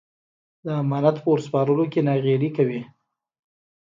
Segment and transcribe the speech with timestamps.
[0.65, 2.81] د امانت په ور سپارلو کې ناغېړي کوي.